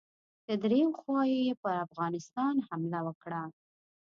[0.47, 3.43] د دریو خواوو یې پر افغانستان حمله وکړه.